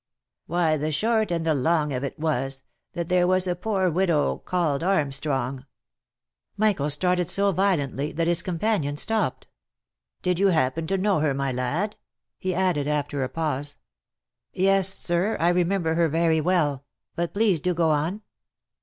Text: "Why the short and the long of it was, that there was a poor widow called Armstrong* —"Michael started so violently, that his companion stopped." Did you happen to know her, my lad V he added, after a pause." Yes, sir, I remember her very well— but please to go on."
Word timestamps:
"Why 0.47 0.77
the 0.77 0.91
short 0.91 1.29
and 1.29 1.45
the 1.45 1.53
long 1.53 1.93
of 1.93 2.03
it 2.03 2.17
was, 2.17 2.63
that 2.93 3.07
there 3.07 3.27
was 3.27 3.45
a 3.45 3.55
poor 3.55 3.87
widow 3.91 4.39
called 4.39 4.83
Armstrong* 4.83 5.67
—"Michael 6.57 6.89
started 6.89 7.29
so 7.29 7.51
violently, 7.51 8.11
that 8.13 8.25
his 8.25 8.41
companion 8.41 8.97
stopped." 8.97 9.45
Did 10.23 10.39
you 10.39 10.47
happen 10.47 10.87
to 10.87 10.97
know 10.97 11.19
her, 11.19 11.35
my 11.35 11.51
lad 11.51 11.97
V 12.41 12.49
he 12.49 12.55
added, 12.55 12.87
after 12.87 13.23
a 13.23 13.29
pause." 13.29 13.75
Yes, 14.53 14.91
sir, 14.91 15.37
I 15.39 15.49
remember 15.49 15.93
her 15.93 16.07
very 16.09 16.41
well— 16.41 16.83
but 17.15 17.35
please 17.35 17.59
to 17.59 17.75
go 17.75 17.91
on." 17.91 18.23